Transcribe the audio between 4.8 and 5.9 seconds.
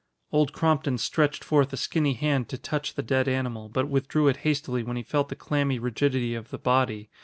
when he felt the clammy